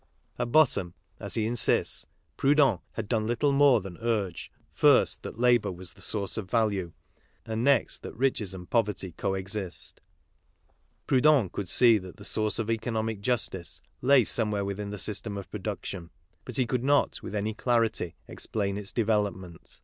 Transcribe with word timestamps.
At 0.39 0.51
bottom, 0.51 0.95
as' 1.19 1.35
he 1.35 1.45
insists 1.45 2.05
KARL 2.05 2.07
MARX 2.07 2.35
13 2.37 2.37
Proudhon 2.37 2.79
had 2.93 3.07
done 3.07 3.27
little 3.27 3.51
more 3.51 3.81
than 3.81 3.97
urge, 3.99 4.51
first 4.73 5.21
that 5.21 5.37
labour 5.37 5.71
was 5.71 5.93
the 5.93 6.01
source 6.01 6.37
of 6.37 6.49
value, 6.49 6.91
and 7.45 7.63
next 7.63 8.01
that 8.01 8.15
riches 8.15 8.55
and 8.55 8.67
poverty 8.67 9.11
co 9.11 9.35
exist. 9.35 10.01
Proudhon 11.05 11.49
could 11.51 11.69
see 11.69 11.99
that 11.99 12.17
the 12.17 12.25
source 12.25 12.57
of 12.57 12.71
economic 12.71 13.17
injustice 13.17 13.79
lay 14.01 14.23
somewhere 14.23 14.65
within 14.65 14.89
the 14.89 14.97
system 14.97 15.37
of 15.37 15.51
production, 15.51 16.09
but 16.45 16.57
he 16.57 16.65
could 16.65 16.83
not, 16.83 17.21
with 17.21 17.35
any 17.35 17.53
clarity, 17.53 18.15
explain 18.27 18.77
its 18.77 18.91
development. 18.91 19.79